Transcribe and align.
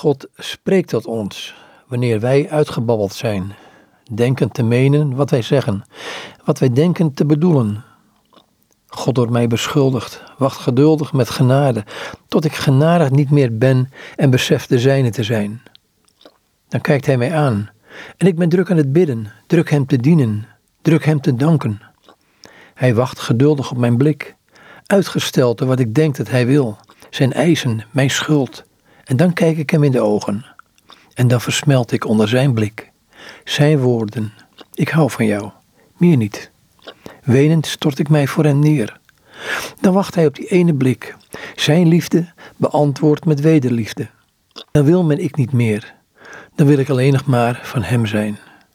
God 0.00 0.26
spreekt 0.36 0.88
tot 0.88 1.06
ons 1.06 1.54
wanneer 1.86 2.20
wij 2.20 2.50
uitgebabbeld 2.50 3.12
zijn, 3.12 3.52
denken 4.12 4.50
te 4.50 4.62
menen 4.62 5.14
wat 5.14 5.30
wij 5.30 5.42
zeggen, 5.42 5.84
wat 6.44 6.58
wij 6.58 6.72
denken 6.72 7.14
te 7.14 7.24
bedoelen. 7.24 7.84
God 8.86 9.14
door 9.14 9.30
mij 9.30 9.46
beschuldigd, 9.46 10.22
wacht 10.38 10.58
geduldig 10.58 11.12
met 11.12 11.30
genade, 11.30 11.84
tot 12.28 12.44
ik 12.44 12.52
genadig 12.52 13.10
niet 13.10 13.30
meer 13.30 13.58
ben 13.58 13.88
en 14.16 14.30
besef 14.30 14.66
de 14.66 14.78
zijne 14.78 15.10
te 15.10 15.22
zijn. 15.22 15.62
Dan 16.68 16.80
kijkt 16.80 17.06
hij 17.06 17.16
mij 17.16 17.34
aan 17.34 17.70
en 18.16 18.26
ik 18.26 18.36
ben 18.36 18.48
druk 18.48 18.70
aan 18.70 18.76
het 18.76 18.92
bidden, 18.92 19.32
druk 19.46 19.70
hem 19.70 19.86
te 19.86 19.96
dienen, 19.96 20.46
druk 20.82 21.04
hem 21.04 21.20
te 21.20 21.34
danken. 21.34 21.80
Hij 22.74 22.94
wacht 22.94 23.18
geduldig 23.18 23.70
op 23.70 23.76
mijn 23.76 23.96
blik, 23.96 24.36
uitgesteld 24.86 25.58
door 25.58 25.68
wat 25.68 25.80
ik 25.80 25.94
denk 25.94 26.16
dat 26.16 26.28
hij 26.28 26.46
wil, 26.46 26.78
zijn 27.10 27.32
eisen, 27.32 27.84
mijn 27.90 28.10
schuld. 28.10 28.68
En 29.10 29.16
dan 29.16 29.32
kijk 29.32 29.56
ik 29.56 29.70
hem 29.70 29.84
in 29.84 29.90
de 29.90 30.00
ogen. 30.00 30.44
En 31.14 31.28
dan 31.28 31.40
versmelt 31.40 31.92
ik 31.92 32.06
onder 32.06 32.28
zijn 32.28 32.54
blik. 32.54 32.90
Zijn 33.44 33.78
woorden, 33.78 34.32
ik 34.74 34.88
hou 34.88 35.10
van 35.10 35.26
jou, 35.26 35.50
meer 35.96 36.16
niet. 36.16 36.50
Wenend 37.22 37.66
stort 37.66 37.98
ik 37.98 38.08
mij 38.08 38.26
voor 38.26 38.44
hem 38.44 38.58
neer. 38.58 39.00
Dan 39.80 39.92
wacht 39.92 40.14
hij 40.14 40.26
op 40.26 40.34
die 40.34 40.46
ene 40.46 40.74
blik. 40.74 41.16
Zijn 41.54 41.88
liefde 41.88 42.32
beantwoordt 42.56 43.24
met 43.24 43.40
wederliefde. 43.40 44.08
Dan 44.70 44.84
wil 44.84 45.04
men 45.04 45.18
ik 45.18 45.36
niet 45.36 45.52
meer. 45.52 45.94
Dan 46.54 46.66
wil 46.66 46.78
ik 46.78 46.88
alleen 46.88 47.12
nog 47.12 47.26
maar 47.26 47.60
van 47.62 47.82
hem 47.82 48.06
zijn. 48.06 48.38